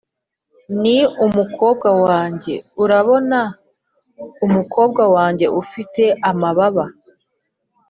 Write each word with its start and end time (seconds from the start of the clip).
ni 0.81 0.97
umukobwa 1.25 1.89
wanjye 2.05 2.53
urabona, 2.83 3.39
umukobwa 4.45 5.03
wanjye 5.15 5.45
ufite 5.61 6.03
amababa! 6.29 6.85